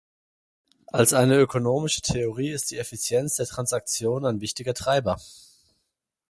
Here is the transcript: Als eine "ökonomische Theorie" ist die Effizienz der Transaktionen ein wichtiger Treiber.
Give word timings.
Als 0.87 1.13
eine 1.13 1.35
"ökonomische 1.37 2.01
Theorie" 2.01 2.49
ist 2.49 2.71
die 2.71 2.79
Effizienz 2.79 3.35
der 3.35 3.45
Transaktionen 3.45 4.25
ein 4.25 4.41
wichtiger 4.41 4.73
Treiber. 4.73 5.21